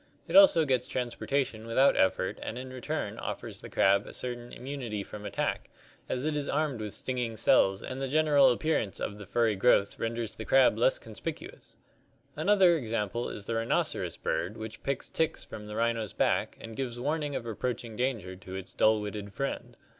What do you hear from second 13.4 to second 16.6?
the rhinoceros bird which picks ticks from the rhino's back